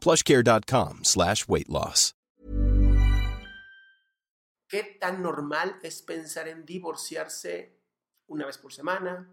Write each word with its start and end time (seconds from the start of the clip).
plushcare.com 0.00 1.04
slash 1.04 1.46
weight 1.48 1.68
loss. 1.68 2.16
¿Qué 4.68 4.82
tan 5.00 5.22
normal 5.22 5.78
es 5.82 6.02
pensar 6.02 6.48
en 6.48 6.66
divorciarse 6.66 7.78
una 8.26 8.46
vez 8.46 8.58
por 8.58 8.72
semana, 8.72 9.32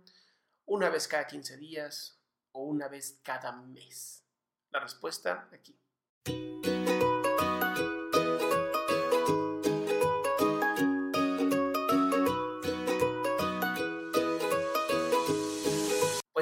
una 0.66 0.90
vez 0.90 1.08
cada 1.08 1.26
15 1.26 1.58
días 1.58 2.20
o 2.52 2.64
una 2.66 2.88
vez 2.88 3.20
cada 3.24 3.52
mes? 3.52 4.24
La 4.70 4.80
respuesta 4.80 5.50
aquí. 5.52 5.76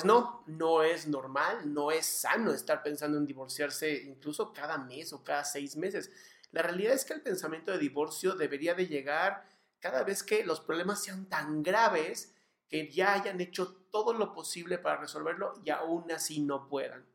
Pues 0.02 0.08
no, 0.08 0.44
no 0.48 0.82
es 0.82 1.06
normal, 1.06 1.72
no 1.72 1.92
es 1.92 2.08
sano 2.08 2.52
estar 2.54 2.82
pensando 2.82 3.20
en 3.20 3.26
divorciarse 3.28 4.02
incluso 4.02 4.52
cada 4.52 4.80
mes 4.80 5.14
o 5.14 5.24
cada 5.24 5.46
seis 5.46 5.76
meses. 5.76 6.10
La 6.52 6.64
realidad 6.64 6.94
es 6.94 7.06
que 7.06 7.14
el 7.14 7.22
pensamiento 7.22 7.72
de 7.72 7.78
divorcio 7.78 8.34
debería 8.34 8.74
de 8.74 8.88
llegar 8.88 9.48
cada 9.80 10.04
vez 10.04 10.24
que 10.24 10.44
los 10.44 10.60
problemas 10.60 11.04
sean 11.04 11.30
tan 11.30 11.62
graves 11.62 12.34
que 12.68 12.90
ya 12.90 13.14
hayan 13.14 13.40
hecho 13.42 13.76
todo 13.92 14.12
lo 14.14 14.34
posible 14.34 14.80
para 14.80 15.02
resolverlo 15.02 15.54
y 15.64 15.70
aún 15.70 16.12
así 16.12 16.42
no 16.42 16.68
puedan. 16.68 17.06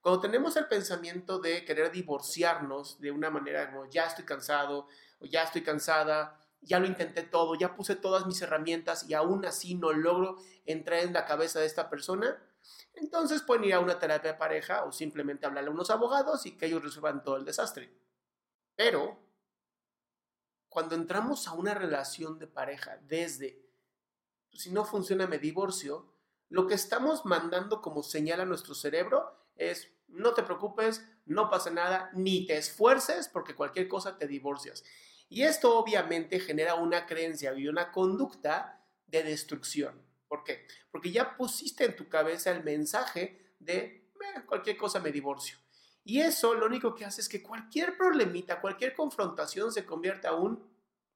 Cuando 0.00 0.20
tenemos 0.20 0.54
el 0.54 0.68
pensamiento 0.68 1.40
de 1.40 1.64
querer 1.64 1.90
divorciarnos 1.90 3.00
de 3.00 3.10
una 3.10 3.30
manera 3.30 3.72
como 3.72 3.90
ya 3.90 4.06
estoy 4.06 4.24
cansado 4.24 4.86
o 5.18 5.26
ya 5.26 5.42
estoy 5.42 5.64
cansada, 5.64 6.38
ya 6.62 6.78
lo 6.78 6.86
intenté 6.86 7.22
todo, 7.22 7.54
ya 7.54 7.74
puse 7.74 7.96
todas 7.96 8.26
mis 8.26 8.40
herramientas 8.42 9.08
y 9.08 9.14
aún 9.14 9.44
así 9.44 9.74
no 9.74 9.92
logro 9.92 10.36
entrar 10.66 11.00
en 11.00 11.12
la 11.12 11.24
cabeza 11.24 11.60
de 11.60 11.66
esta 11.66 11.88
persona, 11.88 12.42
entonces 12.94 13.42
pueden 13.42 13.64
ir 13.64 13.74
a 13.74 13.80
una 13.80 13.98
terapia 13.98 14.36
pareja 14.36 14.84
o 14.84 14.92
simplemente 14.92 15.46
hablarle 15.46 15.70
a 15.70 15.72
unos 15.72 15.90
abogados 15.90 16.44
y 16.46 16.56
que 16.56 16.66
ellos 16.66 16.82
resuelvan 16.82 17.24
todo 17.24 17.36
el 17.36 17.44
desastre. 17.44 17.92
Pero 18.76 19.18
cuando 20.68 20.94
entramos 20.94 21.48
a 21.48 21.52
una 21.52 21.74
relación 21.74 22.38
de 22.38 22.46
pareja 22.46 22.98
desde, 23.02 23.66
pues, 24.50 24.62
si 24.62 24.70
no 24.70 24.84
funciona 24.84 25.26
me 25.26 25.38
divorcio, 25.38 26.14
lo 26.48 26.66
que 26.66 26.74
estamos 26.74 27.24
mandando 27.24 27.80
como 27.80 28.02
señal 28.02 28.40
a 28.40 28.44
nuestro 28.44 28.74
cerebro 28.74 29.48
es, 29.56 29.92
no 30.08 30.34
te 30.34 30.42
preocupes, 30.42 31.06
no 31.26 31.48
pasa 31.48 31.70
nada, 31.70 32.10
ni 32.14 32.46
te 32.46 32.56
esfuerces 32.56 33.28
porque 33.28 33.54
cualquier 33.54 33.88
cosa 33.88 34.18
te 34.18 34.26
divorcias. 34.26 34.84
Y 35.30 35.44
esto 35.44 35.78
obviamente 35.78 36.40
genera 36.40 36.74
una 36.74 37.06
creencia 37.06 37.54
y 37.54 37.68
una 37.68 37.92
conducta 37.92 38.84
de 39.06 39.22
destrucción. 39.22 40.02
¿Por 40.26 40.42
qué? 40.42 40.66
Porque 40.90 41.12
ya 41.12 41.36
pusiste 41.36 41.84
en 41.84 41.94
tu 41.94 42.08
cabeza 42.08 42.50
el 42.50 42.64
mensaje 42.64 43.54
de 43.60 44.10
cualquier 44.46 44.76
cosa 44.76 44.98
me 44.98 45.12
divorcio. 45.12 45.56
Y 46.02 46.20
eso 46.20 46.54
lo 46.54 46.66
único 46.66 46.96
que 46.96 47.04
hace 47.04 47.20
es 47.20 47.28
que 47.28 47.42
cualquier 47.42 47.96
problemita, 47.96 48.60
cualquier 48.60 48.92
confrontación 48.92 49.70
se 49.70 49.86
convierte 49.86 50.26
a 50.26 50.34
un, 50.34 50.68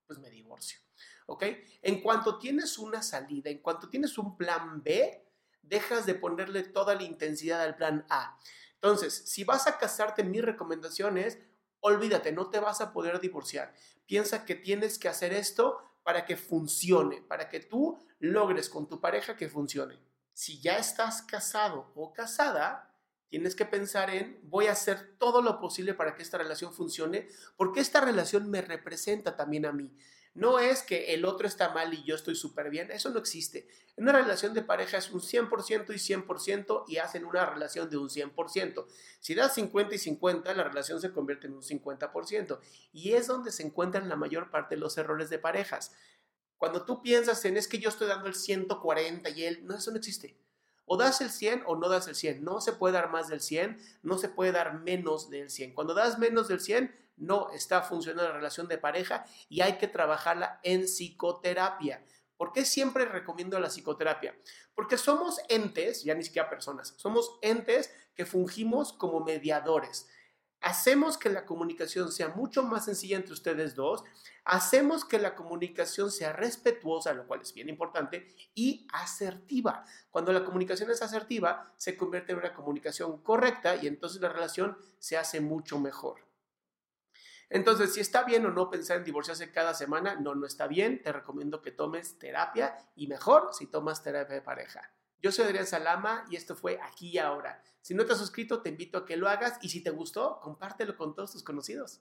pues 0.06 0.20
me 0.20 0.30
divorcio. 0.30 0.78
¿Ok? 1.26 1.44
En 1.82 2.00
cuanto 2.00 2.38
tienes 2.38 2.78
una 2.78 3.02
salida, 3.02 3.50
en 3.50 3.58
cuanto 3.58 3.88
tienes 3.88 4.16
un 4.16 4.36
plan 4.36 4.80
B, 4.80 5.26
dejas 5.60 6.06
de 6.06 6.14
ponerle 6.14 6.62
toda 6.62 6.94
la 6.94 7.02
intensidad 7.02 7.62
al 7.62 7.74
plan 7.74 8.06
A. 8.10 8.38
Entonces, 8.74 9.24
si 9.26 9.42
vas 9.42 9.66
a 9.66 9.76
casarte, 9.78 10.22
mi 10.22 10.40
recomendación 10.40 11.18
es, 11.18 11.38
olvídate, 11.84 12.32
no 12.32 12.48
te 12.48 12.60
vas 12.60 12.80
a 12.80 12.94
poder 12.94 13.20
divorciar. 13.20 13.74
Piensa 14.06 14.46
que 14.46 14.54
tienes 14.54 14.98
que 14.98 15.08
hacer 15.08 15.34
esto 15.34 15.78
para 16.02 16.24
que 16.24 16.36
funcione, 16.36 17.20
para 17.20 17.50
que 17.50 17.60
tú 17.60 17.98
logres 18.18 18.70
con 18.70 18.88
tu 18.88 19.02
pareja 19.02 19.36
que 19.36 19.50
funcione. 19.50 19.98
Si 20.32 20.60
ya 20.62 20.78
estás 20.78 21.20
casado 21.20 21.92
o 21.94 22.14
casada, 22.14 22.90
tienes 23.28 23.54
que 23.54 23.66
pensar 23.66 24.08
en 24.08 24.40
voy 24.44 24.68
a 24.68 24.72
hacer 24.72 25.16
todo 25.18 25.42
lo 25.42 25.60
posible 25.60 25.92
para 25.92 26.14
que 26.14 26.22
esta 26.22 26.38
relación 26.38 26.72
funcione, 26.72 27.28
porque 27.54 27.80
esta 27.80 28.00
relación 28.00 28.50
me 28.50 28.62
representa 28.62 29.36
también 29.36 29.66
a 29.66 29.72
mí. 29.72 29.94
No 30.34 30.58
es 30.58 30.82
que 30.82 31.14
el 31.14 31.24
otro 31.24 31.46
está 31.46 31.70
mal 31.70 31.94
y 31.94 32.02
yo 32.02 32.16
estoy 32.16 32.34
súper 32.34 32.68
bien, 32.68 32.90
eso 32.90 33.10
no 33.10 33.20
existe. 33.20 33.68
En 33.96 34.08
una 34.08 34.20
relación 34.20 34.52
de 34.52 34.62
pareja 34.62 34.98
es 34.98 35.10
un 35.12 35.20
100% 35.20 35.94
y 35.94 35.98
100% 35.98 36.84
y 36.88 36.96
hacen 36.96 37.24
una 37.24 37.46
relación 37.46 37.88
de 37.88 37.96
un 37.96 38.08
100%. 38.08 38.86
Si 39.20 39.34
das 39.36 39.54
50 39.54 39.94
y 39.94 39.98
50, 39.98 40.52
la 40.54 40.64
relación 40.64 41.00
se 41.00 41.12
convierte 41.12 41.46
en 41.46 41.54
un 41.54 41.62
50%. 41.62 42.58
Y 42.92 43.12
es 43.12 43.28
donde 43.28 43.52
se 43.52 43.62
encuentran 43.62 44.08
la 44.08 44.16
mayor 44.16 44.50
parte 44.50 44.74
de 44.74 44.80
los 44.80 44.98
errores 44.98 45.30
de 45.30 45.38
parejas. 45.38 45.92
Cuando 46.58 46.84
tú 46.84 47.02
piensas 47.02 47.44
en 47.44 47.56
es 47.56 47.68
que 47.68 47.78
yo 47.78 47.88
estoy 47.88 48.08
dando 48.08 48.26
el 48.26 48.34
140 48.34 49.30
y 49.30 49.44
él, 49.44 49.64
no, 49.64 49.76
eso 49.76 49.92
no 49.92 49.98
existe. 49.98 50.36
O 50.86 50.96
das 50.96 51.20
el 51.20 51.30
100 51.30 51.62
o 51.66 51.76
no 51.76 51.88
das 51.88 52.08
el 52.08 52.16
100. 52.16 52.42
No 52.42 52.60
se 52.60 52.72
puede 52.72 52.94
dar 52.94 53.10
más 53.10 53.28
del 53.28 53.40
100, 53.40 53.78
no 54.02 54.18
se 54.18 54.28
puede 54.28 54.50
dar 54.50 54.80
menos 54.80 55.30
del 55.30 55.50
100. 55.50 55.74
Cuando 55.74 55.94
das 55.94 56.18
menos 56.18 56.48
del 56.48 56.60
100, 56.60 57.03
no 57.16 57.50
está 57.50 57.82
funcionando 57.82 58.28
la 58.28 58.36
relación 58.36 58.68
de 58.68 58.78
pareja 58.78 59.24
y 59.48 59.60
hay 59.60 59.78
que 59.78 59.88
trabajarla 59.88 60.60
en 60.62 60.84
psicoterapia. 60.84 62.04
¿Por 62.36 62.52
qué 62.52 62.64
siempre 62.64 63.04
recomiendo 63.04 63.58
la 63.60 63.68
psicoterapia? 63.68 64.36
Porque 64.74 64.98
somos 64.98 65.38
entes, 65.48 66.02
ya 66.02 66.14
ni 66.14 66.24
siquiera 66.24 66.50
personas, 66.50 66.94
somos 66.96 67.38
entes 67.42 67.92
que 68.14 68.26
fungimos 68.26 68.92
como 68.92 69.20
mediadores. 69.20 70.08
Hacemos 70.60 71.18
que 71.18 71.28
la 71.28 71.44
comunicación 71.44 72.10
sea 72.10 72.28
mucho 72.28 72.62
más 72.62 72.86
sencilla 72.86 73.16
entre 73.16 73.34
ustedes 73.34 73.74
dos, 73.74 74.02
hacemos 74.44 75.04
que 75.04 75.18
la 75.18 75.34
comunicación 75.34 76.10
sea 76.10 76.32
respetuosa, 76.32 77.12
lo 77.12 77.26
cual 77.26 77.42
es 77.42 77.52
bien 77.52 77.68
importante, 77.68 78.26
y 78.54 78.86
asertiva. 78.92 79.84
Cuando 80.10 80.32
la 80.32 80.42
comunicación 80.42 80.90
es 80.90 81.02
asertiva, 81.02 81.72
se 81.76 81.98
convierte 81.98 82.32
en 82.32 82.38
una 82.38 82.54
comunicación 82.54 83.22
correcta 83.22 83.76
y 83.76 83.86
entonces 83.86 84.22
la 84.22 84.30
relación 84.30 84.78
se 84.98 85.18
hace 85.18 85.40
mucho 85.40 85.78
mejor. 85.78 86.33
Entonces, 87.54 87.94
si 87.94 88.00
está 88.00 88.24
bien 88.24 88.44
o 88.46 88.50
no 88.50 88.68
pensar 88.68 88.96
en 88.96 89.04
divorciarse 89.04 89.52
cada 89.52 89.74
semana, 89.74 90.16
no, 90.16 90.34
no 90.34 90.44
está 90.44 90.66
bien. 90.66 91.00
Te 91.00 91.12
recomiendo 91.12 91.62
que 91.62 91.70
tomes 91.70 92.18
terapia 92.18 92.76
y 92.96 93.06
mejor 93.06 93.50
si 93.52 93.68
tomas 93.68 94.02
terapia 94.02 94.34
de 94.34 94.42
pareja. 94.42 94.90
Yo 95.22 95.30
soy 95.30 95.44
Adrián 95.44 95.64
Salama 95.64 96.24
y 96.28 96.34
esto 96.34 96.56
fue 96.56 96.80
Aquí 96.82 97.10
y 97.10 97.18
Ahora. 97.18 97.62
Si 97.80 97.94
no 97.94 98.04
te 98.06 98.12
has 98.14 98.18
suscrito, 98.18 98.60
te 98.60 98.70
invito 98.70 98.98
a 98.98 99.06
que 99.06 99.16
lo 99.16 99.28
hagas 99.28 99.60
y 99.62 99.68
si 99.68 99.84
te 99.84 99.90
gustó, 99.90 100.40
compártelo 100.40 100.96
con 100.96 101.14
todos 101.14 101.30
tus 101.30 101.44
conocidos. 101.44 102.00